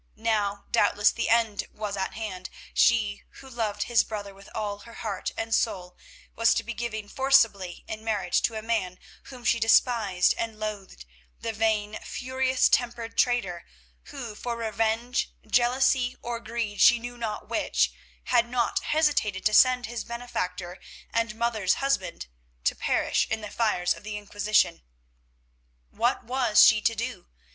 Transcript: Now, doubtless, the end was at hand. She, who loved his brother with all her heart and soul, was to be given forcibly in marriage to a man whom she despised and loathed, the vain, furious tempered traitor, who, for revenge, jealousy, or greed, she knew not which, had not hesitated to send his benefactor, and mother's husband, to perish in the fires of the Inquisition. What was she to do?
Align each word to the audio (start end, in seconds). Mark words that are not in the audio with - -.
Now, 0.15 0.65
doubtless, 0.71 1.11
the 1.11 1.29
end 1.29 1.65
was 1.71 1.95
at 1.95 2.15
hand. 2.15 2.49
She, 2.73 3.21
who 3.33 3.47
loved 3.47 3.83
his 3.83 4.03
brother 4.03 4.33
with 4.33 4.49
all 4.55 4.79
her 4.79 4.93
heart 4.95 5.31
and 5.37 5.53
soul, 5.53 5.95
was 6.35 6.55
to 6.55 6.63
be 6.63 6.73
given 6.73 7.07
forcibly 7.07 7.83
in 7.87 8.03
marriage 8.03 8.41
to 8.47 8.55
a 8.55 8.63
man 8.63 8.97
whom 9.25 9.43
she 9.45 9.59
despised 9.59 10.33
and 10.39 10.57
loathed, 10.57 11.05
the 11.39 11.53
vain, 11.53 11.99
furious 12.01 12.67
tempered 12.67 13.15
traitor, 13.15 13.63
who, 14.05 14.33
for 14.33 14.55
revenge, 14.57 15.29
jealousy, 15.45 16.17
or 16.23 16.39
greed, 16.39 16.81
she 16.81 16.97
knew 16.97 17.15
not 17.15 17.47
which, 17.47 17.91
had 18.23 18.49
not 18.49 18.79
hesitated 18.79 19.45
to 19.45 19.53
send 19.53 19.85
his 19.85 20.03
benefactor, 20.03 20.79
and 21.13 21.35
mother's 21.35 21.75
husband, 21.75 22.25
to 22.63 22.73
perish 22.73 23.27
in 23.29 23.41
the 23.41 23.51
fires 23.51 23.93
of 23.93 24.01
the 24.03 24.17
Inquisition. 24.17 24.81
What 25.91 26.23
was 26.23 26.65
she 26.65 26.81
to 26.81 26.95
do? 26.95 27.27